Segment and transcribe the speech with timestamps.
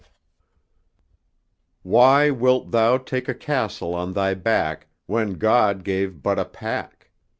[0.01, 0.07] V
[1.83, 7.11] Why wilt thou take a castle on thy back When God gave but a pack?